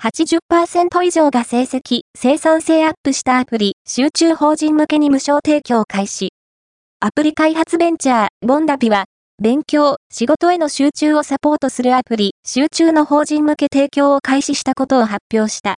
[0.00, 6.30] 80%以上が成績、生産性アップしたアプリ、集中法人向けに無償提供開始。
[7.00, 9.06] アプリ開発ベンチャー、ボンダビは、
[9.42, 15.76] 勉強、仕事への集中をサポートするアプリ、集中の法人向け提供を開始したことを発表した。